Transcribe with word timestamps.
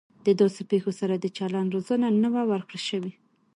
د 0.25 0.27
داسې 0.39 0.61
پیښو 0.71 0.91
سره 0.99 1.15
د 1.17 1.25
چلند 1.37 1.69
روزنه 1.75 2.07
نه 2.23 2.29
وه 2.33 2.43
ورکړل 2.51 2.81
شوې 2.89 3.11